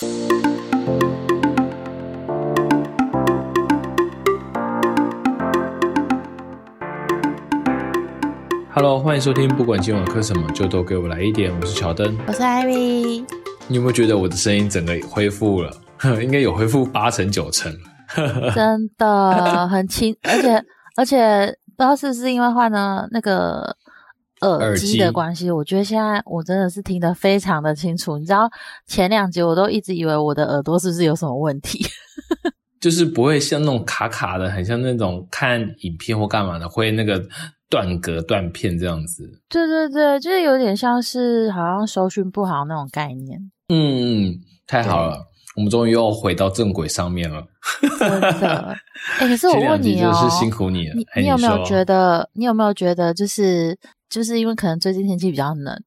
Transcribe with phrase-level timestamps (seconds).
[0.00, 0.06] Hello，
[9.00, 11.52] 欢迎收听，不管今晚课什么，就都给我来一点。
[11.60, 13.26] 我是乔登，我是艾米。
[13.66, 15.72] 你有没有觉得我的声音整个恢复了？
[16.22, 17.76] 应该有恢复八成九成。
[18.54, 20.64] 真的很轻，而且
[20.96, 23.76] 而且不知道是不是因为换了那个
[24.40, 28.18] 耳机的关系，我觉得现在我真的是听得非常的清楚。
[28.18, 28.48] 你知道
[28.86, 31.84] 前两集我都一直以为我的耳朵是不是有什么问题？
[32.80, 37.22] 就是不会像那种卡卡的，很像那种看影片或干嘛的，会那个。
[37.70, 43.38] 断格断片这样子，对对对，就是有点像是好像收讯不好那种概念。
[43.68, 45.18] 嗯嗯，太好了，
[45.54, 47.44] 我们终于又回到正轨上面了。
[47.98, 48.74] 真的，
[49.20, 50.94] 哎，可是我问你哦，是辛苦你了。
[50.94, 52.26] 你你有没有觉得？
[52.32, 53.76] 你有没有觉得，就是
[54.08, 55.82] 就是因为可能最近天气比较冷，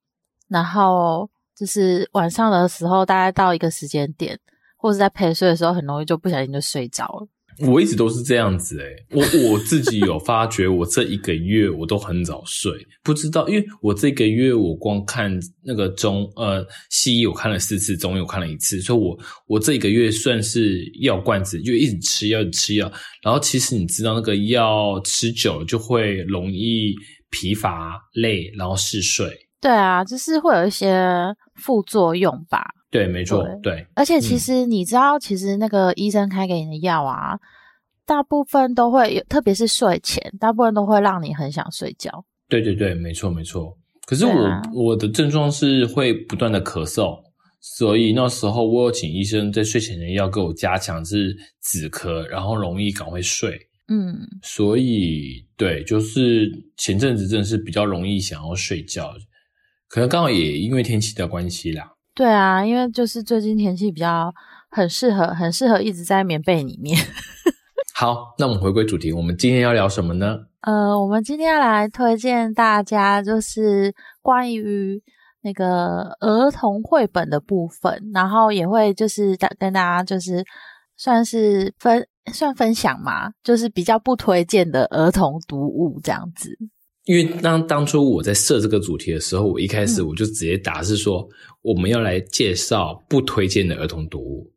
[0.48, 4.38] 然后就是晚上的时候，大概到一个时间点，
[4.78, 7.28] 或者在陪睡的时候，很容易就不小心就睡着了。
[7.68, 12.72] 我一直都是这样子诶我我自己有发觉，我这一个月我都很早睡，
[13.04, 15.32] 不知道，因为我这个月我光看
[15.62, 26.96] 那个中呃西医我看了四次，中医我看了一次，所以我我这一个月算是药罐子，就一直吃药吃药，然后其实你知道那个药吃久了就会容易
[27.32, 29.28] 疲乏累，然后嗜睡。
[29.60, 32.64] 对啊，就是会有一些副作用吧。
[32.90, 33.88] 对，没错，对。
[33.96, 37.40] 而且其实你知道，其实那个医生开给你的药啊，
[38.06, 42.26] 大部分都会有，特别是睡前，大部分都会让你很想睡觉。
[42.50, 43.78] 对对对，没错没错。
[44.06, 47.18] 可是我我的症状是会不断的咳嗽，
[47.62, 53.58] 所以那时候我有请医生在睡前的药给我加强是止咳，然后容易赶快睡。
[53.88, 59.14] 嗯，所以对，就是前阵子真的是比较容易想要睡觉，
[59.88, 61.88] 可能刚好也因为天气的关系啦。
[62.16, 64.34] 对啊，因为就是最近天气比较
[64.72, 66.98] 很适合，很适合一直在棉被里面。
[67.94, 70.40] 好，那我们回归主题，我们今天要聊什么呢？
[70.62, 73.94] 呃，我们今天要来推荐大家就是
[74.24, 75.00] 关于
[75.44, 80.44] 那个儿童绘本的部分，然后也会就是跟大家就是
[80.98, 86.58] 算是分算分享嘛，就是比较不推荐的儿童读物这样子。
[87.06, 91.28] 因为当当初我在设这个主题的时候，我一开始我就直接打是说
[91.64, 94.52] 我们要来介绍不推荐的儿童读物。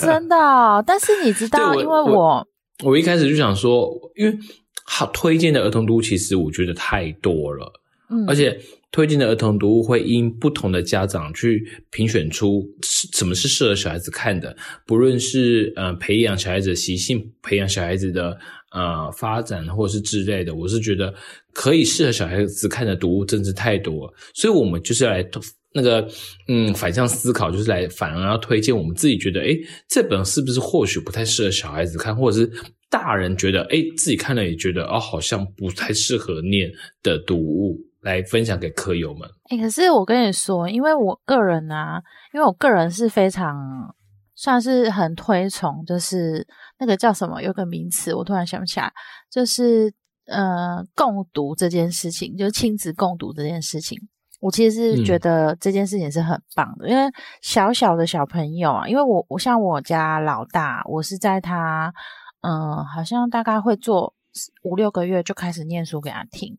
[0.00, 2.46] 真的，但是你知 道，因为我
[2.84, 4.38] 我一开始就想说，因为
[4.84, 7.70] 好推荐的儿童读物其实我觉得太多了，
[8.08, 8.58] 嗯，而且
[8.90, 14.56] 推荐的儿童读物会因不同的家长去评选出什么是适合小孩子看的，
[14.86, 18.38] 不论是呃培养小孩子的习性，培养小孩子的。
[18.72, 21.12] 呃，发展或者是之类的，我是觉得
[21.52, 24.08] 可以适合小孩子看的读物，真是太多。
[24.32, 25.28] 所以，我们就是来
[25.74, 26.06] 那个，
[26.46, 32.48] 嗯，反向思考，就是来反而要推荐我们自己觉得，诶这本是不是或许不太适合小孩子看，或者是
[32.88, 36.70] 大人觉得，诶自己看了也觉得，哦，好像不太适合念
[37.02, 39.28] 的读物，来分享给科友们。
[39.50, 42.02] 诶可是我跟你说，因为我个人啊，
[42.32, 43.94] 因为我个人是非常。
[44.36, 46.46] 算是很推崇，就是
[46.78, 48.90] 那个叫什么，有个名词我突然想不起来，
[49.30, 49.92] 就是
[50.24, 53.98] 呃共读这件事情，就是亲子共读这件事情，
[54.40, 57.02] 我其实是觉得这件事情是很棒的，因为
[57.42, 61.92] 小小的小朋友啊，因为我我像我家老大，我是在他
[62.40, 64.14] 嗯好像大概会做
[64.62, 66.56] 五六个月就开始念书给他听，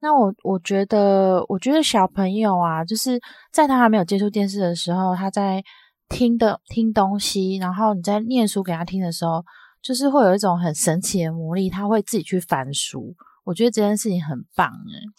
[0.00, 3.20] 那我我觉得我觉得小朋友啊，就是
[3.52, 5.62] 在他还没有接触电视的时候，他在。
[6.08, 9.44] 听的听东西，然后你在念书给他听的时候，
[9.82, 13.12] 就是会有一种很神奇的魔力，他会自己去翻书。
[13.42, 14.70] 我觉得这件事情很棒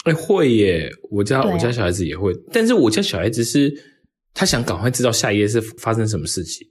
[0.06, 0.90] 哎，哎会耶！
[1.12, 3.70] 我家我家小孩子也会，但是我家小孩子是
[4.34, 6.66] 他想赶快知道下一页是发生什么事情。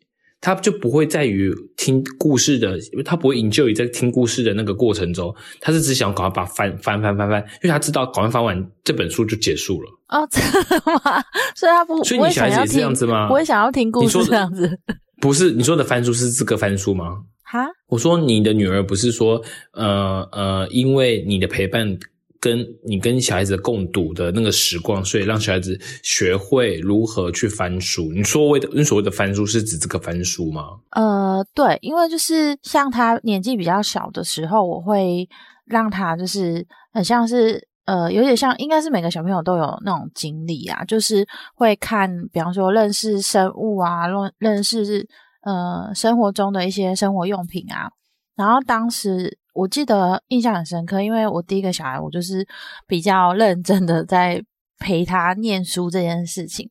[0.46, 9.90] 他就不会在于听故事的，他不会营救于在听故事的那个过程中，他是只想赶快把翻翻翻翻翻，因为他知道赶快翻完这本书就结束了。
[10.06, 11.20] 哦，真的吗？
[11.56, 13.26] 所以他不，所以你小孩子也是这样子吗？
[13.26, 14.78] 不会想要听故事这样子？
[15.20, 17.16] 不是，你说的翻书是这个翻书吗？
[17.42, 19.42] 哈，我说你的女儿不是说，
[19.72, 21.98] 呃呃，因为你的陪伴。
[22.40, 28.12] 跟你跟小孩子共读的那个时光，所以让小孩子学会如何去翻书。
[28.12, 30.78] 你所谓的你所谓的翻书是指这个翻书吗？
[30.90, 35.28] 呃，对，因为就是像他年纪比较小的时候，我会
[35.64, 45.08] 让他就是很像是呃，有点像，应该是每个小朋友都有那种经历啊，就是会看，比方说认识生物啊，认认识
[45.42, 47.90] 呃生活中的一些生活用品啊，
[48.36, 49.38] 然后当时。
[49.56, 52.46] 我记得印象很深刻，因为我第一个小孩，我就是
[52.86, 54.44] 比较认真的在
[54.78, 56.70] 陪他念书这件事情。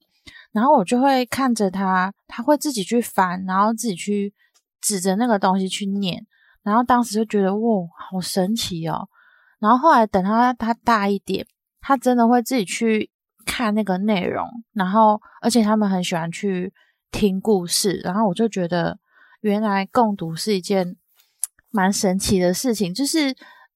[0.52, 4.34] 然后我就会看着他，他会自己去翻，然后自己去
[4.80, 6.26] 指着那个东西去念，
[6.64, 9.10] 然后当时就觉得哇，好神奇哦。
[9.60, 11.46] 然后后来等他他大一点，
[11.82, 13.10] 他真的会自己去
[13.46, 16.72] 看那个内容，然后而且他们很喜欢去
[17.12, 18.98] 听故事，然后我就觉得
[19.42, 20.96] 原来共读是一件
[21.76, 23.36] 蛮神奇的事情，就是。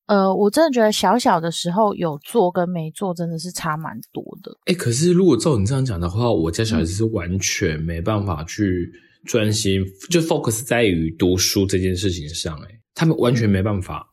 [0.09, 4.51] 呃，我真的觉得小小的时候有做跟没做真的是差蛮多的。
[4.65, 8.91] 哎，可是如果照你这样讲的话，我家小孩子是完全没办法去
[9.27, 12.57] 专心，就 focus 在于读书这件事情上。
[12.63, 14.11] 哎，他们完全没办法。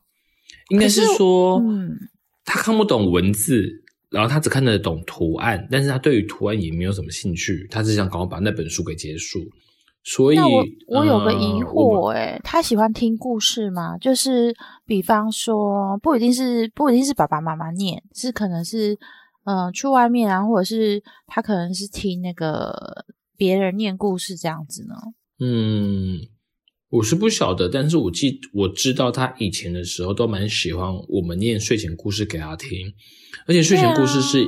[0.69, 1.97] 应该是说，嗯，
[2.45, 3.67] 他看不懂文字，
[4.11, 9.39] 然后他只看得懂图案，但是他对于图案也没有什么兴趣，他只想赶快把那本书给结束。
[10.09, 13.97] 所以，我我有个疑惑，哎，他喜欢听故事吗？
[13.97, 14.55] 就是
[14.85, 18.97] 比方说，不一定是不一定是爸爸妈妈念，是可能是
[19.43, 23.05] 嗯去外面啊，或者是他可能是听那个
[23.35, 24.95] 别人念故事这样子呢？
[25.41, 26.19] 嗯，
[26.89, 32.69] 我是不晓得，但是我记我知道他以前的时候都蛮喜欢我们念睡前故事给他听，
[33.45, 34.47] 而且睡前故事是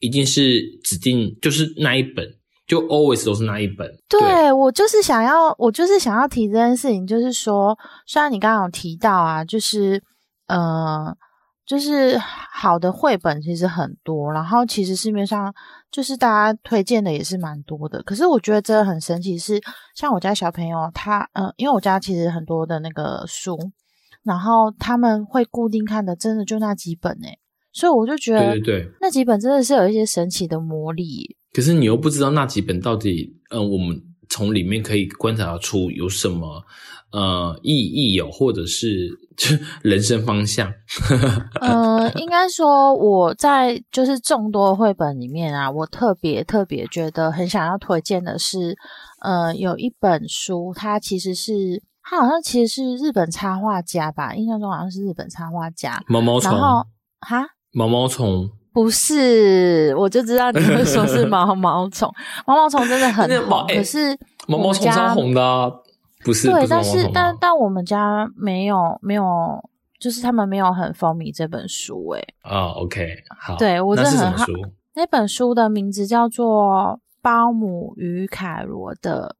[0.00, 2.34] 一定是指定就是那一本。
[2.68, 3.90] 就 always 都是那一本。
[4.08, 7.76] 对我就是想要，我就是想要提这件事情，就是说，
[8.06, 10.02] 虽然你刚刚有提到啊，就是，
[10.46, 11.16] 呃，
[11.66, 15.52] 就是好的绘本其实很多，然后其实市面上
[15.90, 18.02] 就是大家推荐的也是蛮多的。
[18.02, 19.58] 可是我觉得真的很神奇，是
[19.94, 23.58] 像我家小朋友他，呃，因为我家其实很多的那个书，
[24.22, 27.38] 然后他们会固定看的，真的就那几本诶，
[27.72, 31.37] 所以我就觉得，对对对，那几本真的是有一些神奇的魔力。
[31.58, 36.62] 可是你又不知道那几本到底，嗯，我们从里面可以观察出有什么
[37.10, 40.72] 呃意义有，或者是 就人生方向。
[41.60, 48.76] 呃，应该说我在就是众多绘本里面啊，我特别特别觉得很想要推荐的是，
[49.20, 56.86] 呃，有一本书，它其实是它好像其实是日本插画家吧，印象中好像是日本插画家毛毛虫，然后
[57.18, 58.48] 哈毛毛虫。
[58.78, 62.08] 不是，我就知道你会说是 毛毛虫。
[62.46, 64.16] 毛毛虫真的很红，可是
[64.46, 65.82] 毛毛虫超红的，
[66.24, 66.48] 不是？
[66.48, 72.10] 对，但是但但我们家没有没有，就是他们没有很风靡这本书。
[72.10, 74.46] 哎，啊，OK，好，对我真的很好。
[74.94, 76.46] 那本书的名字叫做
[77.20, 79.34] 《包姆与凯罗》的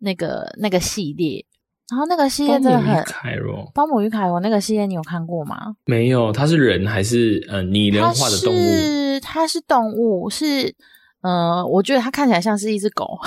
[0.00, 1.46] 那个那个系列。
[1.90, 5.76] 然后那个系列真的很《凯罗包姆与凯罗》那个系列，你有看过吗？
[5.84, 8.56] 没有，它是人还是呃拟人化的动物？
[8.56, 10.74] 是它是动物，是
[11.20, 13.18] 呃，我觉得它看起来像是一只狗，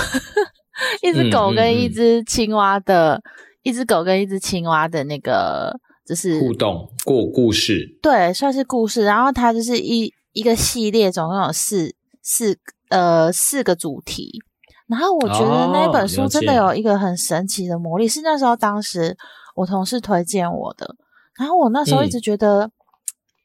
[1.04, 3.22] 一只狗跟一只青蛙的，
[3.62, 9.04] 一只狗跟一只青蛙的那个就是互动过故事，对，算是故事。
[9.04, 11.94] 然后它就是一一个系列，总共有四
[12.24, 12.58] 四
[12.90, 14.42] 呃四个主题。
[14.88, 19.18] 然后我觉得那本书真的有一个很神奇的魔力，是那时候当时
[19.54, 20.96] 我同事推荐我的。
[21.38, 22.72] 然后我那时候一直觉得，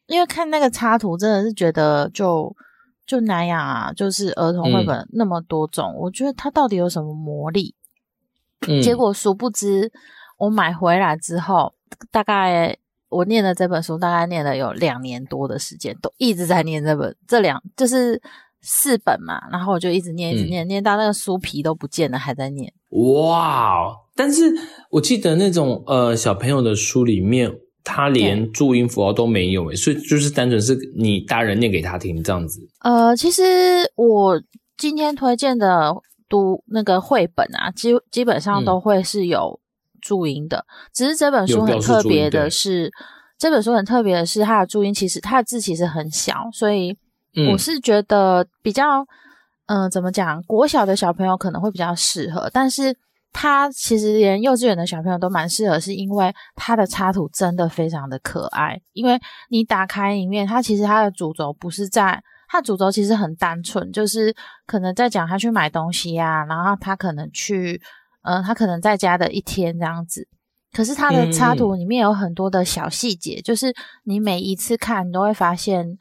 [0.07, 2.55] 因为看那个插图，真的是觉得就
[3.05, 7.75] 就那样啊，就是儿童绘本那么多种，我觉得它到底有什么魔力？
[8.81, 9.91] 结果殊不知，
[10.39, 11.75] 我买回来之后，
[12.13, 12.77] 大概
[13.09, 18.23] 我念的这本书，大概念了有两年多的时间，都一直在念这本，这两就是。
[18.63, 22.73] 四本嘛，然后我就一直念，一直念，念到那个书皮都不见了，还在念。
[22.91, 23.93] 哇！
[24.15, 24.55] 但是
[24.91, 27.51] 我记得那种呃小朋友的书里面，
[27.83, 32.61] 他连注音符号都没有诶，所以就是单纯是你大人念给他听这样子。
[32.81, 33.43] 呃，其实
[33.97, 34.41] 我
[34.77, 35.93] 今天推荐的
[36.29, 39.59] 读那个绘本啊，基基本上都会是有
[40.01, 42.93] 注音的，只是这本书很特别的是，
[43.39, 46.97] 这本书很特别的是它的注音其实它的字其实很小，所以。
[47.51, 49.07] 我是觉得比较，
[49.67, 50.43] 嗯，怎么讲？
[50.43, 52.95] 国小的小朋友可能会比较适合，但是
[53.33, 58.79] 他其实连幼稚园的小朋友都蛮适合，是因为他的插图真的非常的可爱。
[58.93, 64.35] 因为你打开里面，它其实它的主轴不是在，它主轴其实很单纯，就是
[64.67, 67.81] 可能在讲他去买东西呀，然后他可能去，
[68.25, 70.29] 嗯，他可能在家的一天这样子。
[70.75, 73.75] 可是他的插图里面有很多的小细节，就是
[74.05, 75.97] 你每一次看，你都会发现。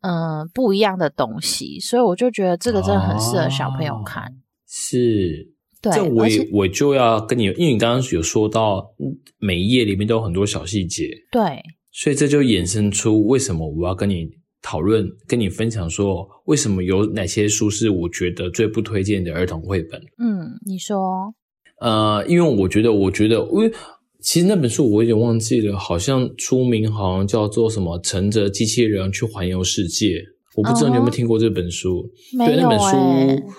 [0.00, 4.32] 嗯，不一样的东西，所以我就觉得这个真的很适合小朋友看。
[4.66, 5.48] 是，
[5.82, 8.94] 对，这我我就要跟你，因为你刚刚有说到
[9.38, 14.30] 每一页里面都有很多小细节，对，所以这就衍生出为什么我要跟你
[14.62, 20.00] 讨论、跟你分享，说为什么有哪些书是我觉得最不推荐的儿童绘本。
[20.18, 21.34] 嗯，你说，
[21.80, 23.72] 呃，因为我觉得，我觉得，因为。
[24.22, 30.22] 其实那本书我有点忘记了，好像书名好像叫做什么“乘着机器人去环游世界”。
[30.56, 32.10] 我不知道你有没有听过这本书？
[32.36, 32.60] 没有。
[32.60, 33.52] 那本书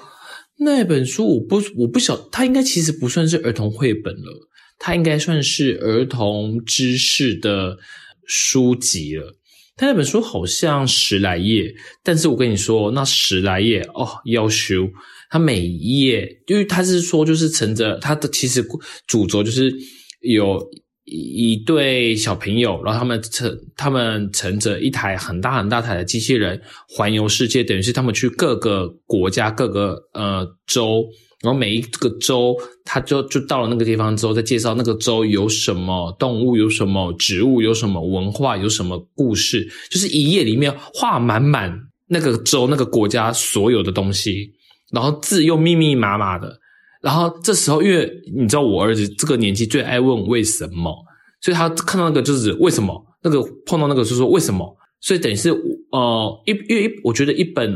[0.58, 7.78] 那本书我不我不晓，它应该其实不算是儿童绘本了，它应该算是儿童知识的
[8.26, 9.34] 书籍了。
[9.78, 11.74] 它那本书好像十来页，
[12.04, 14.90] 但是我跟你说，那十来页哦，要修。
[15.32, 18.62] 它每一页，因为它是说，就是乘着它的其实
[19.08, 19.74] 主轴就是
[20.22, 20.70] 有
[21.06, 31.04] 一对小朋友，然后他们乘他们乘着一台很大很大台的机器人环游世界，等于是他们去各个国家各个呃州，
[31.42, 41.76] 然后每一个州，他就就到了那个地方之后，再介绍那个州有什么动物，有什么植物，有什么文化，有什么故事，就是一页里面画满满
[42.08, 44.52] 那个州那个国家所有的东西。
[44.92, 46.60] 然后字又密密麻麻的，
[47.02, 50.94] 然后这时候因为你知道我儿子这个年纪最爱问为什么，
[51.40, 55.50] 所以他看到那个就是为什么，那个碰到那个就说为什么，所以等于是
[55.92, 57.74] 呃一因为我觉得一本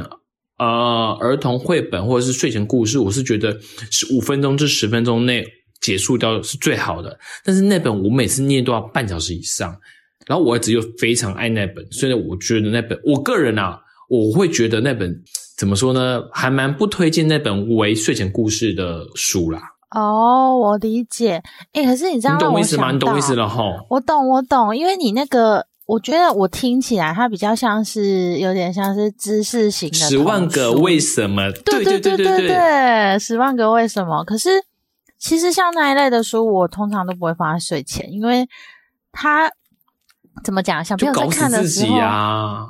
[0.58, 3.58] 呃儿童绘本或者是睡前故事，我是觉得
[3.90, 5.46] 是五分钟至十分钟内
[5.80, 9.74] 结束掉是最好的，但是那本我每次念都要半小时以上，
[10.28, 15.24] 然后我儿子又非常爱那本，所以我觉得那本我个人啊我会觉得那本。
[15.64, 16.22] 怎么说呢？
[16.34, 19.62] 还蛮不推荐那本为睡前故事的书啦。
[19.92, 21.42] 哦，我理解。
[21.72, 22.92] 哎，可是你知道，你懂我意思吗？
[22.92, 23.64] 你懂意思了哈。
[23.90, 24.76] 我懂，我懂。
[24.76, 29.96] 因为你那个，我觉得我听起来它比较像是有点像是知识型的。
[29.96, 31.50] 十万个为什么？
[31.64, 34.22] 对对对对对，十万个为什么？
[34.26, 34.50] 可是
[35.18, 38.46] 其实像那一类的书，我通常都不会放在睡前，因为
[39.14, 39.50] 它。
[40.44, 40.84] 怎么讲？
[40.84, 41.98] 小朋友在看的时候，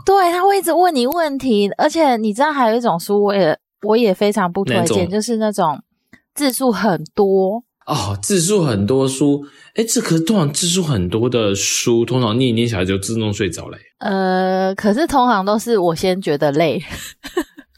[0.06, 5.82] 对他会一直问你问题，而且你知道还有一种书，我也我也非常不推荐，就是那种
[6.36, 13.78] 字数很多哦，字数很多书，哎，这可是通常字数很多的书，通常念一念小孩就自动睡着嘞。
[14.00, 16.82] 呃，可是通常都是我先觉得累，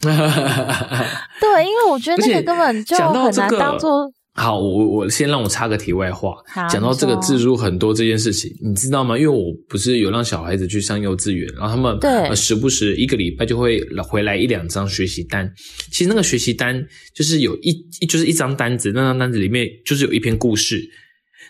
[0.02, 4.12] 对，因为我觉得那个根本就很难当做。
[4.36, 6.34] 好，我我先让我插个题外话，
[6.70, 9.18] 讲到这个字数很多这件事情，你知道吗？
[9.18, 15.50] 因为我不是有让小孩子去上幼稚园，然后他们对时不时一个礼拜就会回来一两张学习单。
[15.90, 17.72] 其实那个学习单就是有一
[18.06, 20.86] 就是一张单子，那张单子里面就是有一篇故事，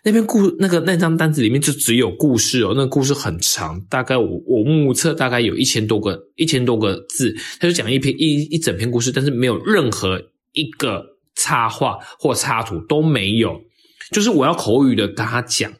[0.05, 11.16] 那篇故那个那张单子里面就只有故事哦，那个故事很长，大概我我目测大概有一千多个一千多个字，他就讲一篇一一整篇故事，但是没有任何一个。
[11.37, 13.61] 插画或插图都没有，
[14.11, 15.73] 就是我要口语的跟他讲。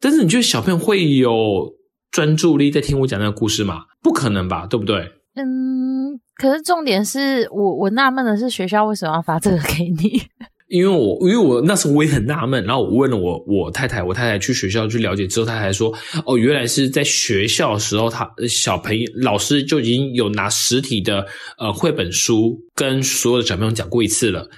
[0.00, 1.74] 但是你觉得小朋友会有
[2.10, 3.82] 专注力在听我讲那个故事吗？
[4.02, 5.12] 不可能吧，对不对？
[5.34, 10.22] 嗯，可是重点是我我纳闷的是学校为什么要发这个给你？
[10.68, 15.90] 因为我因为我那时候我也很纳闷，然后我问了我我太太，我太太去学校去了解之后，她才说
[16.26, 21.26] 哦，原来是在学校的时候，他小朋友老师就已经有拿实体的
[21.56, 24.48] 呃绘本书跟所有的小朋友讲过一次了。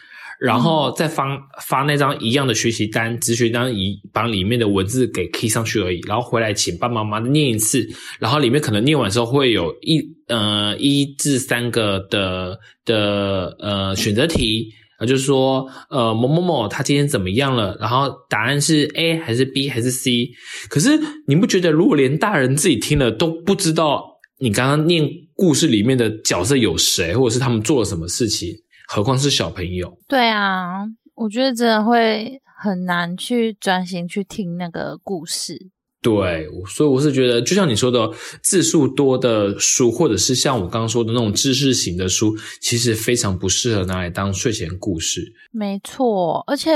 [0.41, 6.01] 然后再发发那张一样的学习单，只学单一把里面的文字给 key 上去而已。
[6.09, 7.87] 然后回来请爸爸妈妈念一次，
[8.19, 14.67] 然后里面可能念完之后会有一呃一至三个的的呃选择题
[14.99, 17.77] 啊，就是说呃某某某他今天怎么样了？
[17.79, 20.31] 然后答案是 A 还是 B 还是 C？
[20.71, 24.03] 可是你不觉得如果连大人自己听了都不知道
[24.39, 28.49] 你刚刚念故事里面的角色有谁，或者是他们做了什么事情？
[28.93, 29.97] 何况是小朋友？
[30.09, 35.71] 对啊，我觉得真的会很难去专心去听那个故事。
[36.03, 38.11] 对，所以我是觉得，就像你说的，
[38.43, 45.33] 字数多的书，或者是像我刚刚说的那种知识型的书，其实非常不适合拿来当睡前故事。
[45.53, 46.73] 没错，而且，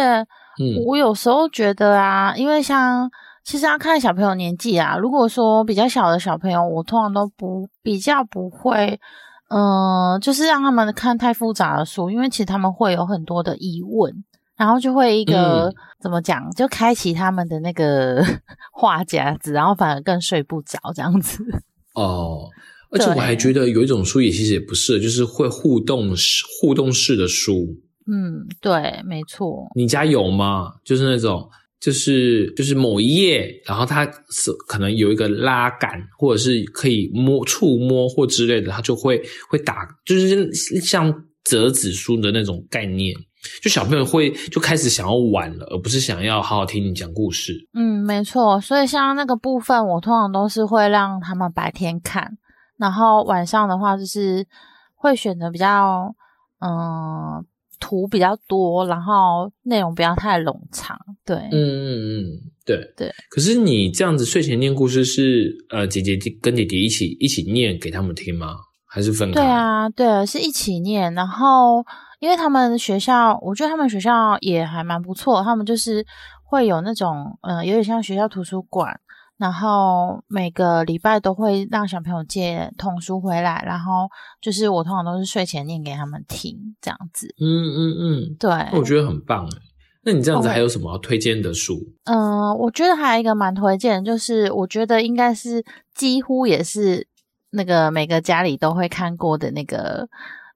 [0.87, 3.11] 我有时候觉得啊，因为像
[3.43, 9.01] 其实要看小朋友年纪啊，如果说比较小的小朋友，我通常都不比较不会。
[9.49, 14.13] 嗯，就是让他们看太复杂的书，因为其实他们会有很多的疑问，
[14.57, 18.25] 然后就会一个怎么讲，就开启他们的那个
[18.73, 21.45] 话匣子，然后反而更睡不着这样子。
[21.95, 22.49] 哦，
[22.91, 27.77] 而且我还觉得有一种书也其实也不是，就是会互动式互动式的书。
[28.07, 29.69] 嗯，对，没错。
[29.75, 30.73] 你家有吗？
[30.85, 31.49] 就是那种。
[31.85, 40.51] 就是就是某一页，然后它是可能有一个拉杆，或者是可以摸触摸或之类的，它就会会打，就是
[40.81, 41.13] 像
[41.45, 43.15] 折纸书的那种概念，
[43.63, 47.53] 就小朋友会就开始想要玩了，而不是想要好好听你讲故事。
[47.75, 48.59] 嗯，没错。
[48.59, 52.39] 所以像那个部分，我通常都是会让他们白天看，
[52.79, 54.47] 然后晚上的话就是
[54.95, 56.15] 会选择比较
[56.61, 57.45] 嗯。
[57.85, 63.13] 图比较多，然后内容不要太冗长，对，嗯嗯嗯，对对。
[63.29, 68.57] 可是你这样子睡前念故事是呃姐姐跟弟弟一起一起念给他们听吗？
[68.89, 69.35] 还是分开？
[69.35, 71.13] 对啊，对，是一起念。
[71.13, 71.85] 然后
[72.21, 76.03] 因为他们学校，我觉得他们学校也还蛮不错，他们就是
[76.43, 78.99] 会有那种，嗯，有点像学校图书馆，
[79.37, 84.09] 然后每个礼拜都会让小朋友借童书回来，然后
[84.41, 87.35] 就是我通常都是睡前念给他们听，这样子。
[87.41, 89.59] 嗯嗯嗯，对，我觉得很棒哎。
[90.07, 91.81] 那你这样子还有什么要推荐的书？
[92.05, 95.65] 嗯，我觉得还有一个蛮推荐，就是我觉得应该是
[95.95, 97.09] 几乎也是
[97.51, 100.07] 那个每个家里都会看过的那个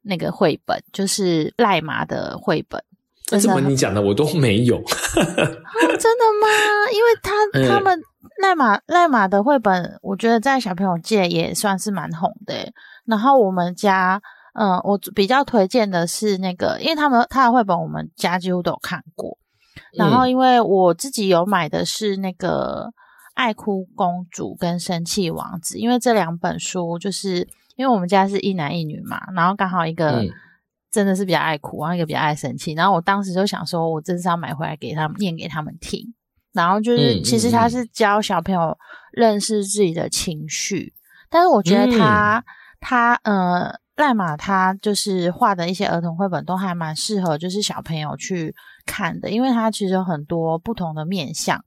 [0.02, 2.84] 那个绘本，就是赖马的绘本。
[3.30, 4.76] 那怎么你讲的我都没有？
[4.84, 5.24] 真
[6.18, 6.48] 的吗？
[6.92, 7.32] 因为他
[7.68, 7.98] 他们
[8.40, 12.72] 赖马赖马的绘本，我觉得在小朋友界也算是蛮红的。
[13.04, 14.20] 然后我们家。
[14.54, 19.38] 嗯，我比较推荐的是那个，因为他们他的绘本我们家几乎都有看过。
[19.92, 22.90] 然后，因为我自己有买的是那个
[23.34, 30.24] 《爱哭公主》跟《生气王子》，因为这两本书就是因为我们家是一男一女嘛，然后刚好一个
[30.90, 32.72] 真的是比较爱哭，然后一个比较爱生气。
[32.72, 36.12] 然后我当时就想说，我真是要买回来给他们念给他们听。
[36.58, 38.76] 然后就是，其实他是教小朋友
[39.12, 40.92] 认识自己的情绪，
[41.30, 42.44] 但是我觉得他
[42.80, 43.78] 他呃。
[43.98, 48.54] 赖马他就是画的一些儿童绘本都还蛮适合，就是小朋友去
[48.86, 51.64] 看的，因为他其实有很多不同的面相。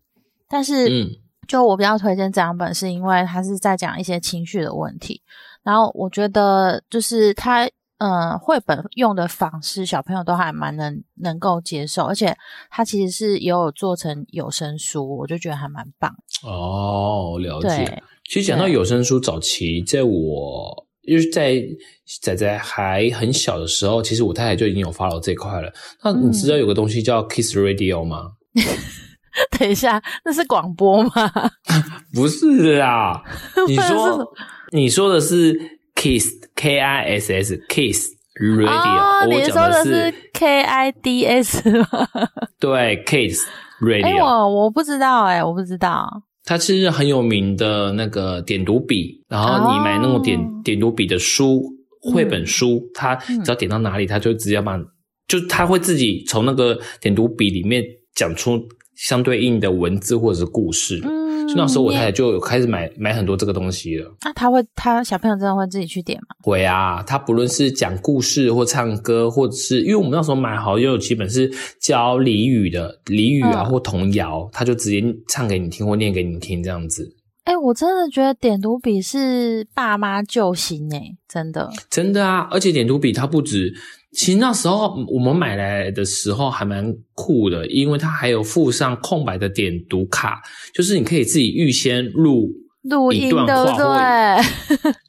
[0.48, 1.10] 但是，嗯，
[1.46, 5.22] 就我比较推荐这两本，是因为他是在讲一些情绪的问题。
[5.62, 7.68] 然后我觉得就是他，
[8.04, 12.36] 嗯，绘本用的方式，小朋友都还蛮能能够接受，而且
[12.72, 16.12] 它其实是也有做成有声书，我就觉得还蛮棒。
[16.44, 18.02] 哦，了解。
[18.28, 20.88] 其实讲到有声书，早期在我。
[21.08, 21.56] 就是在
[22.22, 25.74] 仔仔还很小的时候，其实我太太就已经有发了这块了。
[26.04, 28.34] 那你知道有个东西叫 Kiss Radio 吗？
[29.58, 31.12] 等一下，那是广播吗？
[32.14, 33.24] 不是啦，
[33.68, 34.34] 你 说
[34.72, 35.60] 你说的是
[36.02, 38.08] Kiss K I S S Kiss
[38.42, 41.88] Radio，我讲的是 K I D S 吗？
[42.60, 43.46] 对，Kiss
[43.80, 44.04] Radio。
[44.04, 46.24] 哎，我我不知道，哎，我不知道。
[46.44, 51.62] 它是很有名的那个点读笔，然后你买那种点点读笔的书，
[52.02, 54.76] 绘本书，它只要点到哪里，它就直接把，
[55.28, 57.84] 就它会自己从那个点读笔里面
[58.16, 58.60] 讲出
[58.96, 61.00] 相对应的文字或者是故事。
[61.56, 64.12] 那时候我太太就有开始买买很多这个东西了。
[64.24, 66.36] 那他会，他小朋友真的会自己去点吗？
[66.44, 77.16] 会啊，他不论是讲故事或唱歌，或者是因为我们那时候买好又有几本是教俚语的俚语啊或童谣，他就直接唱给你听或念给你听这样子。
[77.44, 82.48] 哎，我真的觉得点读笔是爸妈救星哎，真的，真的啊！
[82.52, 83.74] 而且点读笔它不止。
[84.14, 90.42] 其实那时候我们买来的时候还蛮酷的，因为它还有附上空白的点读卡，
[90.74, 92.50] 就是你可以自己预先录
[92.84, 94.42] 录一段话，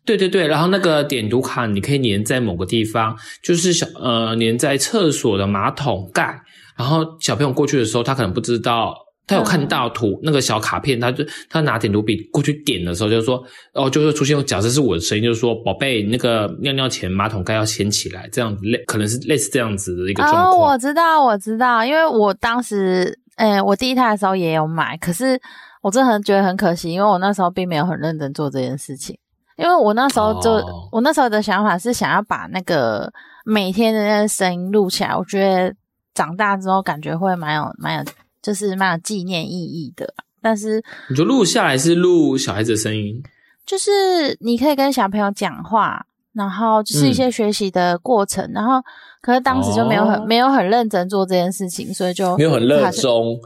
[0.05, 6.41] 对 对对，然后那个点读卡你可以粘在某个地方，就是小呃粘在厕所的马桶盖，
[6.77, 8.95] 然后小朋友过去的时候，他可能不知道。
[9.27, 20.59] 他有看到图那个小卡片，他就他拿点读笔过去点的时候，就说哦，就会出现假设是我的声音，就是说宝贝，那个尿尿前马桶盖要掀起来，这样子类可能是类似这样子的一个状况。
[20.59, 25.41] 我知道，我知道，因为我当时，诶，我第一胎的时候也有买，可是
[25.81, 29.17] 我真的很觉得很可惜，因为我那时候并没有很认真做这件事情，
[29.57, 33.11] 因为我那时候就我那时候的想法是想要把那个
[33.45, 35.75] 每天的那个声音录起来，我觉得
[36.13, 38.05] 长大之后感觉会蛮有蛮有。
[38.42, 43.22] 就是蛮有纪念意义的，但是你就录下来是录小孩子的声音，
[43.64, 48.83] 就是你可以跟小朋友讲话，然后就是一些学习的过程，然后
[49.20, 53.38] 可是当时就没有很没有很认真做这件事情，所以就没有很热衷，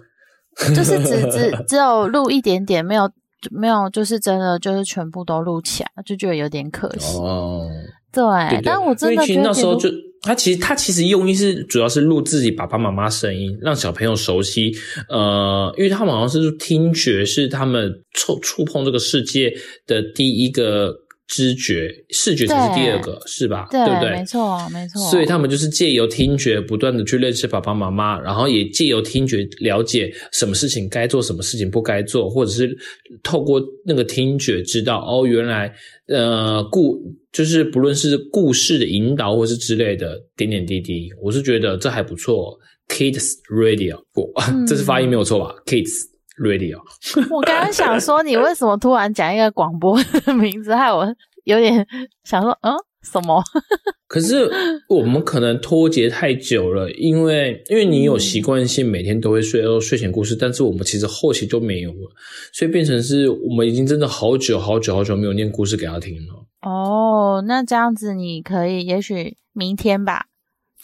[0.74, 3.10] 就是只 只只有录一点点，没有
[3.50, 7.18] 没有就是真的就是全部都录起来，就觉得有点可惜。
[7.18, 7.68] 哦，
[8.10, 9.90] 对，但我真的觉得那时候就。
[10.26, 14.74] 他其实他其实用意是主要是录自己爸爸妈妈声音，让小朋友熟悉。
[15.08, 19.50] 呃，因为他们好像是听觉是他们触触碰这个世界
[19.86, 21.05] 的第一个。
[21.28, 23.66] 知觉、视觉才是第二个，是吧？
[23.70, 24.10] 对不对？
[24.10, 25.10] 没错，没错。
[25.10, 32.76] 所以他们就是借由听觉不断的去认识爸爸妈妈，然后也借由听觉了解什么事情该做，什么事情不该做，或者是
[33.22, 35.72] 透过那个听觉知道哦，原来
[36.08, 36.96] 呃故
[37.32, 42.56] 就是不论是故事的引导，或是之类的点点滴滴，我是觉得这还不错。
[42.88, 44.00] Kids Radio，
[44.64, 46.15] 这是发音没有错吧？Kids。
[46.42, 46.78] Radio，
[47.30, 51.06] 我刚刚想说，你为什么突然讲一个广播的名字，害我
[51.44, 51.86] 有点
[52.24, 53.42] 想说，嗯，什么？
[54.08, 54.48] 可是
[54.88, 62.10] 我们可能脱节太久了，因为因为你有习惯性每天都会睡哦睡前故事，但是我们其实后期就没有了，
[62.52, 66.46] 所以变成是我们已经真的好久好久好久没有念故事给他听了。
[66.62, 70.26] 哦，那这样子你可以，也许明天吧。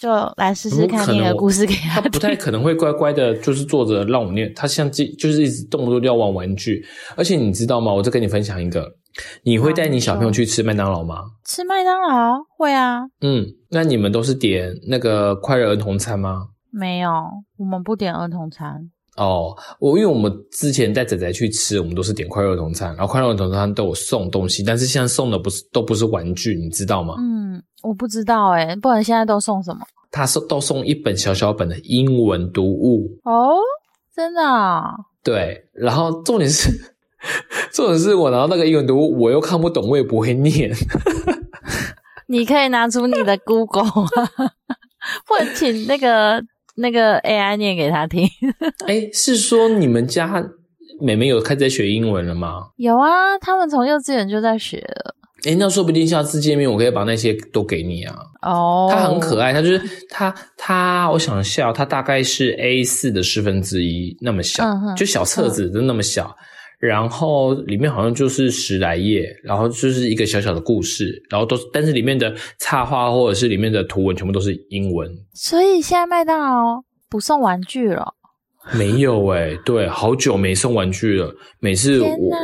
[0.03, 2.01] 就来试试看念个故事给他。
[2.01, 4.53] 他不太可能会乖乖的， 就是坐着让我念。
[4.53, 6.85] 他像这就是一直动不动就要玩玩具。
[7.17, 7.93] 而且你知道吗？
[7.95, 8.85] 我再跟你分享一个，
[9.45, 11.23] 你会带你小朋友去吃麦当劳吗？
[11.47, 13.03] 吃麦当劳会啊。
[13.21, 16.49] 嗯，那你们都是点那个快乐儿童餐吗？
[16.73, 17.13] 没有，
[17.59, 18.91] 我们不点儿童餐。
[19.17, 27.15] 哦，我因为我们之前带仔仔去吃，我们都是点快乐儿童餐，然后快乐儿童餐都有送东西，但是现在送的不是都不是玩具，你知道吗？
[27.19, 29.81] 嗯，我不知道哎，不然现在都送什么？
[30.11, 33.57] 他送都送一本小小本的英文读物哦，
[34.15, 34.41] 真的？
[35.23, 36.71] 对，然后重点是，
[37.73, 40.71] 重点是我拿到那个英文读物，我又看不懂，我也不会念。
[42.29, 43.85] 你可以拿出你的 Google，
[45.29, 46.43] 或者请那个。
[46.77, 48.29] 那个 AI 念给他听。
[48.87, 50.51] 哎，是说你们家
[51.01, 52.69] 妹妹有开始学英文了吗？
[52.77, 55.15] 有啊，他们从幼稚园就在学了。
[55.45, 58.15] 哎，那说不定下次见面，我可以把那些都给你啊。
[58.43, 64.65] 哦，他很可爱，他就是他他，我想笑，他大概是 A 四的四分之一那么小，
[64.97, 66.37] 就小册子就那么小。
[66.83, 75.09] 然后里面好像就是十来页，然后就是一个小小的故事，然后都但是里面的插画或者是里面的图文全部都是英文。
[75.33, 78.15] 所以现在麦当劳不送玩具了？
[78.73, 81.33] 没有哎，对，好久没送玩具了。
[81.61, 82.37] 每次我，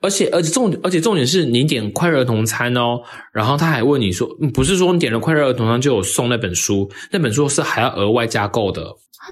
[0.00, 3.00] 而且而且重而且重点是你点快乐儿童餐哦，
[3.32, 8.82] 然后他还问你说，不是说你点了快乐儿童餐就有送那本书，那本书是还要额外加购的。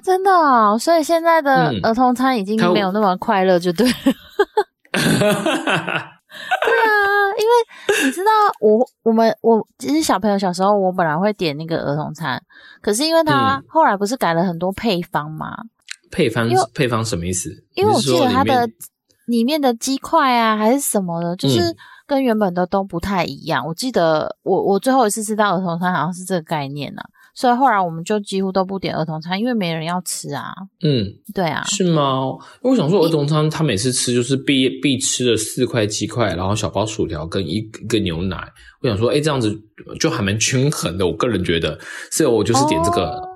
[0.03, 3.87] 真的，所以现在的儿童餐已经没有那么快乐，就对。
[4.91, 12.41] 对啊，因为你知道，我我们我其实小朋友小时候，我本来会点那个儿童餐，
[12.81, 15.55] 可是因为他后来不是改了很多配方吗？
[16.11, 17.49] 配方配方什么意思？
[17.75, 18.67] 因为我记得他的
[19.25, 23.65] 里面的鸡块啊，还是什么的，就是跟原本的都不太一样。
[23.65, 27.01] 我记得我我最后一次吃到儿童餐，好像是这个概念呢。
[27.35, 30.53] 所以后来我们就几乎都不点儿童餐，因为没人要吃啊。
[30.83, 32.19] 嗯，对啊，是吗？
[32.61, 37.59] 我想说儿童餐，他每次吃就是必必吃的四块鸡块，然后小包薯条跟一
[37.89, 38.37] 个牛奶。
[38.81, 39.59] 我想说，哎，这样子
[39.99, 41.07] 就还蛮均衡的。
[41.07, 41.79] 我个人觉得，
[42.11, 43.32] 所以我就是点这个。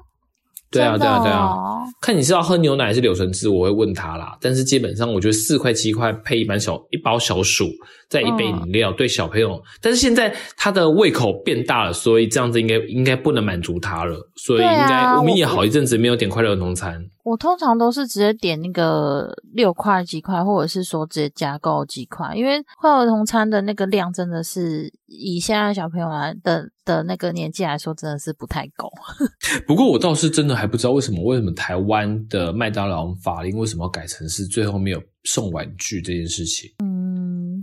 [0.69, 1.55] 对啊，对啊，对啊。
[2.01, 4.37] 看你是要喝牛奶还是柳橙汁，我会问他啦。
[4.41, 7.65] 但是基本上，我觉得四块七块配一般小一包小薯，
[8.09, 9.61] 再一杯饮料，对小朋友。
[9.81, 14.17] 但是现在他的胃口变大了，所以这样子应该应该不能满足他了。
[14.35, 17.03] 所以应该我们也好一阵子没有点快乐儿童餐。
[17.23, 28.89] 我通常都是直接点那个六块几块，或者是说直接加购几块，因为快乐儿童餐的那个量真的是以现在小朋友来的的那个年纪来说，真的是不太够。
[29.67, 36.71] 不过我倒是真的还不知道为什么，为什么台湾的麦当劳法令为什么要改成是最后没有送玩具这件事情？
[36.81, 37.06] 嗯，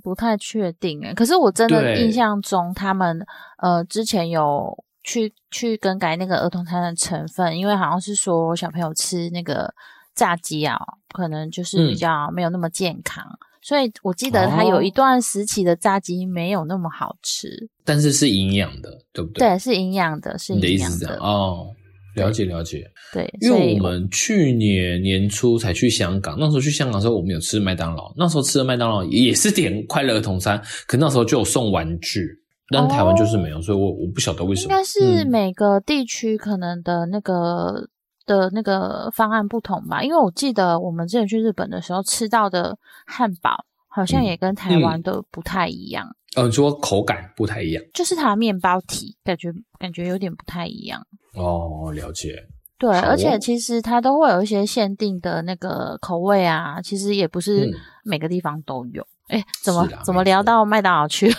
[0.05, 1.13] 不太确定诶。
[1.15, 3.27] 可是我真的印象中，他们
[3.59, 4.79] 呃之前有。
[5.07, 9.71] 去去更改那个儿童餐的成分，因为好像是说小朋友吃那个
[10.15, 10.79] 炸鸡啊，
[11.13, 13.23] 可能就是比较没有那么健康，
[13.61, 19.47] 所以我记得他有一段时期的炸鸡没有那么好吃，但是是营养的，对不对？
[19.47, 21.75] 对，是营养的，是营养的哦。
[22.15, 32.41] 了解了解，对，因为我们去年年初才去香港，那时候去香港的时候，我们有吃麦当劳，那时候吃的麦当劳也是点快乐儿童餐，可那时候就有送玩具。
[32.71, 34.73] 但台湾就是没有，所以我我不晓得为什么。
[34.73, 37.89] 应该是每个地区可能的那个
[38.25, 40.03] 的那个方案不同吧。
[40.03, 46.17] 因为我记得我们之前去日本的时候吃到的汉堡，好像也跟台湾的不太一样。
[46.37, 51.07] 嗯，说口感不太一样，就是它的面包体感觉感觉有点不太一样。
[51.35, 52.47] 哦，了解。
[52.77, 57.71] 对，而且其实它都会有一些限定的那个口味啊，其实也不是
[58.03, 59.07] 每个地方都有。
[59.29, 61.35] 哎，怎么怎么聊到麦当劳去了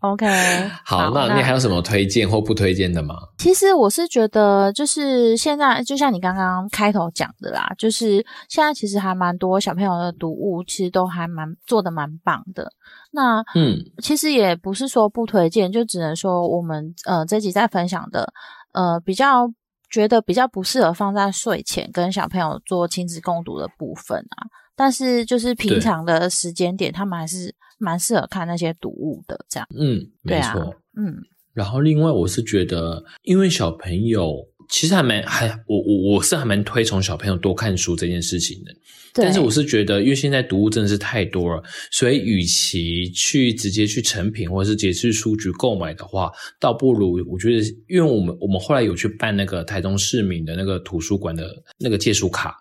[0.00, 0.26] ？OK，
[0.84, 3.14] 好，那你还有什么推荐或不推荐的吗？
[3.38, 12.70] 其实我是觉得，就是现在就像你刚刚开头讲的啦，就是现在其实还蛮多小朋友的读物，其实都还蛮做的蛮棒的。
[13.10, 18.30] 那嗯，其实也不是说不推荐，就只能说我们呃这集在分享的
[18.72, 19.50] 呃比较
[19.90, 24.46] 觉得比较不适合放在睡前跟小朋友做亲子共读的部分啊。
[24.78, 29.68] 但是就是平常的时间点，他们还是蛮适合看那些读物的，这样。
[29.76, 30.72] 嗯，没错。
[30.96, 31.16] 嗯，
[31.52, 34.36] 然后另外我是觉得，因为小朋友
[34.68, 38.72] 其实还蛮还我我我是还蛮推崇小朋友多看书这件事情的。
[39.14, 41.60] 但是我是觉得，因为现在读物真的是太多了，
[41.90, 52.54] 所以与其去直接去成品或者是直接去书局购买的话，倒不如我觉得，因为我们我们后来有去办那个台中市民的那个图书馆的那个借书卡，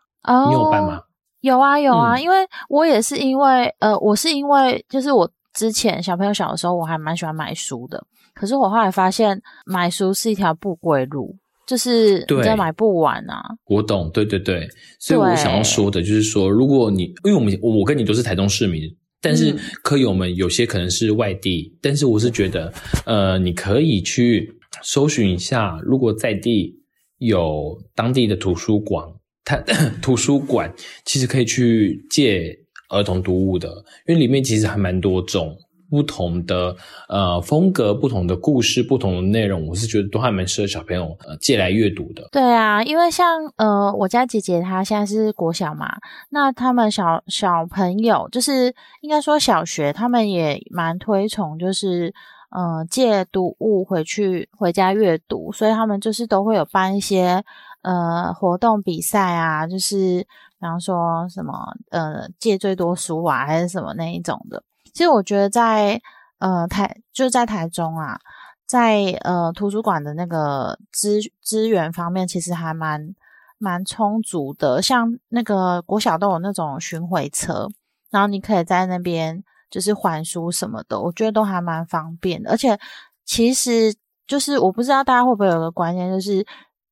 [0.48, 1.00] 你有办吗？
[1.48, 2.36] 有啊有啊，因为
[2.70, 8.04] 我也是因为呃，我是因为就是我之前小朋友小的时候，我还蛮喜欢买书的。
[8.34, 13.42] 可是我后来发现，买书是一条不归路，就是你买不完啊。
[13.66, 14.68] 我懂，对对对，
[15.00, 18.84] 所以我想要说的就是说，如果你因为我们我跟你都是台中市民，
[19.20, 22.72] 但是科友们有些可能是外地，但是我是觉得，
[23.06, 26.76] 呃，你可以去搜寻一下，如果在地
[27.18, 29.04] 有当地的图书馆，
[29.48, 29.56] 它
[30.04, 30.70] 图书馆
[31.06, 32.54] 其实可以去借
[32.90, 33.70] 儿童读物的，
[34.08, 35.56] 因为里面其实还蛮多种。
[35.90, 36.76] 不同的
[37.08, 42.28] 呃风格，不同的故事，不同的内容，我是觉得都还蛮适合小朋友呃借来阅读的。
[42.30, 45.88] 对啊，因为像呃我家姐姐她现在是国小嘛，
[46.30, 52.14] 那他们小小朋友就是应该说小学，他们也蛮推崇就是
[52.52, 57.42] 呃借读物回去回家阅读，所以他们就是都会有办一些
[57.88, 60.20] 呃活动比赛啊，就是
[60.60, 61.54] 比方说什么
[61.90, 64.62] 呃借最多书啊，还是什么那一种的。
[64.94, 66.02] 其实我觉得在
[66.40, 68.20] 呃台就在台中啊，
[68.66, 73.16] 在呃图书馆的那个资资源方面，其实还蛮
[73.58, 74.82] 蛮充足的。
[74.82, 77.70] 像那个国小都有那种巡回车，
[78.10, 82.50] 然后你可以在那边就是还书什么的，我觉得都还蛮方便的。
[82.50, 82.78] 而且
[83.24, 83.96] 其实
[84.26, 86.46] 就是我不知道大家会不会有个观念，就是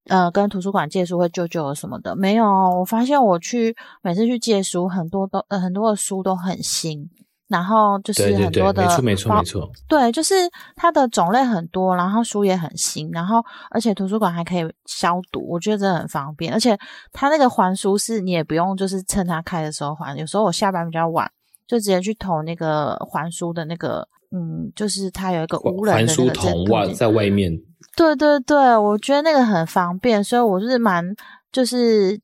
[0.07, 2.45] 呃跟图书馆借书会旧旧什么的，没有。
[2.79, 7.09] 我发现我去每次去借书，很多都呃很多的书都很新。
[7.47, 10.33] 然后就是很多的，没错没错没错，对，就是
[10.75, 13.37] 它的种类很多，然后书也很新，然后
[13.69, 16.51] 而且图书馆还可以消毒，我觉得真的很方便。
[16.51, 16.75] 而且
[17.13, 21.29] 它那个还书是你也不用就是趁它开的时候还，有时候我下班比较晚，
[21.67, 27.55] 就直接去投那个还书的那个，嗯，就是它有一个无人的那个桶外在外面。
[27.95, 31.15] 对对对，我觉得那个很方便，所以我是蛮
[31.51, 32.19] 就是。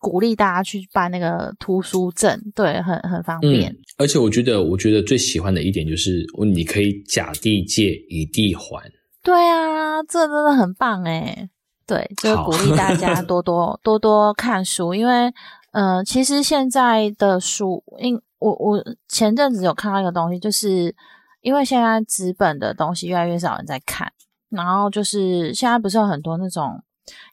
[0.00, 3.74] 鼓励大家去办那个图书证，对，很很方便。
[3.96, 8.82] 而且我觉得，我觉得最喜欢的一点就是，你可以假地借，以地还。
[9.22, 11.48] 对啊，这真的很棒哎。
[11.86, 15.32] 对，就鼓励大家 多多多多看书，因为，
[15.72, 20.94] 呃，其实现在的书，因我我前阵子有看到一个东西，就是
[21.40, 24.12] 因为现在纸本的东西越来越少人在看，
[24.54, 26.82] 然后就是现在不是有很多那种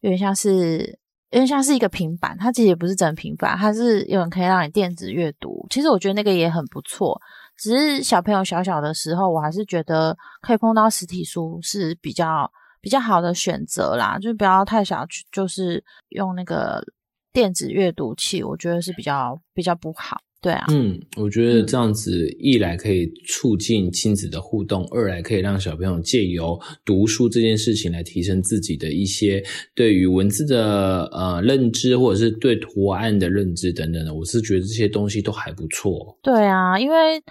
[0.02, 1.00] 有点像是。
[1.34, 5.66] 因为像是一个平板，它其实也不是真平板，它是有人可以让你电子阅读。
[5.70, 7.18] 其实我觉得那个也很不错，
[7.56, 16.84] 只是小朋友小小的时候，我还是觉得可以碰到实体书是比较比较好的选择啦，就不要太小，就是用那个
[17.32, 20.20] 电子阅读器，我觉得是比较比较不好。
[20.42, 29.44] 对啊，嗯，我觉得这样子一来可以促进亲子的互动，二来可以让小朋友借由读书这件事情来提升自己的一些
[29.76, 34.12] 对于文字的呃认知，或者是对图案的认知等等的。
[34.12, 36.18] 我是觉得这些东西都还不错。
[36.24, 37.22] 对啊，因为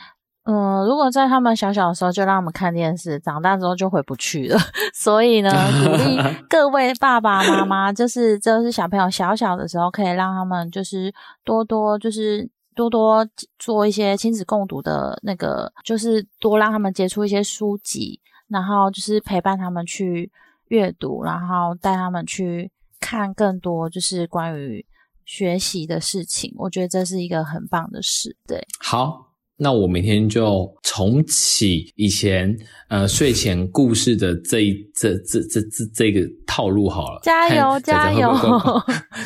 [0.44, 4.56] 嗯，如果在他们小小的时候就让他们看电视，长大之后就回不去了。
[4.94, 5.50] 所以呢，
[5.84, 6.16] 鼓励
[6.48, 11.12] 各位爸爸妈妈，就是就是小朋友小小的时候，可以让他们就是
[11.44, 12.48] 多多就是。
[12.74, 13.26] 多多
[13.59, 20.30] 做一些亲子共读的那个，就是多让他们接触一些书籍，然后就是陪伴他们去
[20.68, 24.85] 阅读，然后带他们去看更多就是关于
[25.24, 26.54] 学习的事情。
[26.56, 28.37] 我觉得这是一个很棒的事。
[28.46, 29.29] 对，好。
[29.62, 32.56] 那我明天就重启以前
[32.88, 38.32] 呃睡前故事的这一这这这这这个套路好了，加油加油！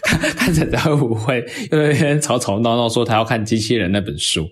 [0.02, 4.42] 看看仔仔会不会 因为天吵吵闹闹说他要看机器人那本书？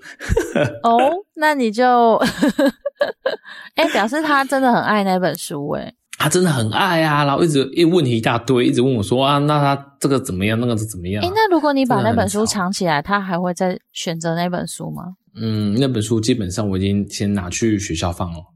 [0.84, 0.98] 哦，
[1.34, 2.14] 那你就
[3.74, 5.92] 哎表示他真的很爱那本书哎，
[6.22, 11.20] 他真的很爱啊，然后一直一问题一大堆，一直问我说啊，那他这个怎么样，那个是怎么样？
[11.24, 15.02] 哎，那如果你把那本书藏起来，他还会再选择那本书吗？
[15.34, 18.38] 嗯，那本书基本上我已经先拿去学校放了。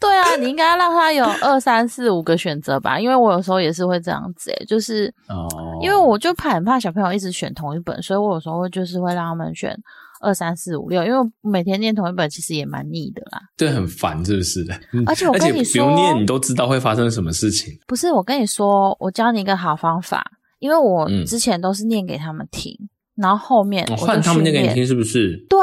[0.00, 5.46] 对啊，你应该让他有二三四五个选择吧，因为我有时候也是会这样子，诶就是哦，
[5.80, 9.76] 因为我就怕很怕小朋友一直选同一本，所以我有时候就是会让他们选
[10.20, 13.40] 二三四五六，因为每天念同一本其实也蛮腻的啦。
[13.56, 14.66] 对，很烦，是不是？
[15.06, 17.78] 而且我跟你说，不用念，你都知道会发生什么事情。
[17.86, 22.74] 不是，我跟你说，我教你一个好方法，因为我之前都是念给他们听。
[23.20, 25.44] 然后后面换他们念给你听是不是？
[25.48, 25.58] 对，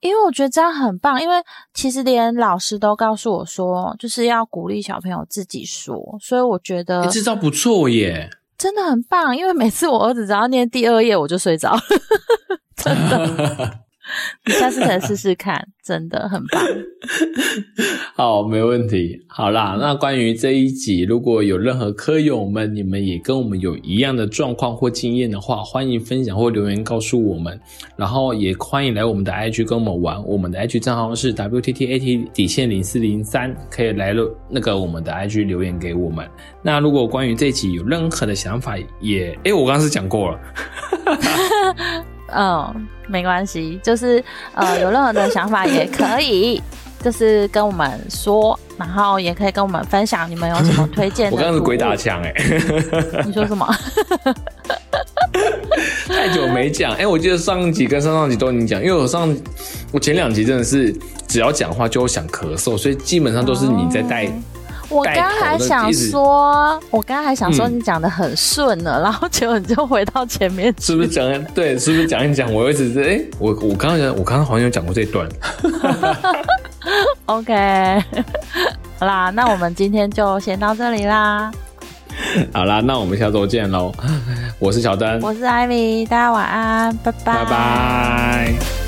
[0.00, 1.36] 因为我觉得这样很棒，因为
[1.72, 9.36] 其实连老师都告诉我说，就是要鼓励小朋友自己说，所以我觉得这招不错耶，真的很棒。
[9.36, 11.80] 因为每次我儿子只要念第二页，我就睡着了，
[12.74, 13.78] 真的。
[14.58, 16.62] 下次可以试试看，真的很棒。
[18.16, 19.20] 好，没问题。
[19.28, 27.58] 好啦，那关于这一集，如果有任何科友们，你们也跟我们有一样的状况或经验的话，欢迎分享或留言告诉我们。
[27.96, 36.28] 然后也欢迎来我们的 IG 跟我们玩，我们的 IG 账号是 WTTAT 底线零四零三，可以来了那个我们的 IG 留言给我们。
[36.62, 40.40] 那如果关于这集有任何的想法，也诶，我刚刚是讲过了。
[42.34, 44.22] 嗯，没关系，就是
[44.54, 46.62] 呃，有任何的想法也可以，
[47.02, 51.30] 就是跟我们说，然后也可以跟我们分享你们有什么推荐。
[51.30, 52.32] 我刚刚是鬼打墙哎，
[53.24, 53.66] 你说什么？
[56.08, 59.34] 太久没讲哎，我记得上一集跟上上集都你讲，因为我上
[59.92, 60.92] 我前两集真的是
[61.28, 64.28] 只要讲话就想咳嗽，所以基本上都是你在带。
[64.88, 71.78] 我刚还想说，我刚还想说你讲的很顺呢，然后结果你就回到前面，是不是讲对？
[71.78, 72.52] 是不是讲一讲？
[72.52, 75.28] 我一直是哎，我我刚刚讲，我刚刚好像有讲过这段。
[77.26, 78.02] OK，
[78.98, 81.52] 好啦，那我们今天就先到这里啦。
[82.52, 83.92] 好啦，那我们下周见喽。
[84.58, 88.87] 我是小丹，我是艾米，大家晚安，拜拜，拜拜。